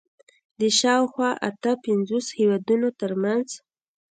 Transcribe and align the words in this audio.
د 0.59 0.61
شاوخوا 0.79 1.31
اته 1.49 1.71
پنځوس 1.85 2.25
هېوادونو 2.37 2.87
تر 2.99 3.11
منځ 3.23 3.47